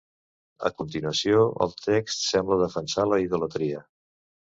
[0.69, 3.89] A continuació el text sembla defensar la idolatria.